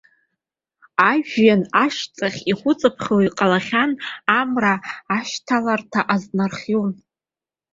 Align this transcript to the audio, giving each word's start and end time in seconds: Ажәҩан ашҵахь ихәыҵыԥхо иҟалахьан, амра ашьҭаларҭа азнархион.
Ажәҩан 1.11 1.61
ашҵахь 1.85 2.39
ихәыҵыԥхо 2.51 3.15
иҟалахьан, 3.27 3.91
амра 4.39 4.73
ашьҭаларҭа 5.17 6.01
азнархион. 6.13 6.91